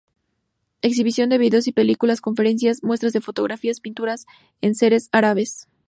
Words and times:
Exhibición 0.81 1.29
de 1.29 1.37
videos 1.37 1.67
y 1.67 1.73
películas, 1.73 2.21
conferencias, 2.21 2.81
muestra 2.81 3.11
de 3.11 3.21
fotografías, 3.21 3.81
pinturas, 3.81 4.25
enseres 4.59 5.09
árabes. 5.11 5.67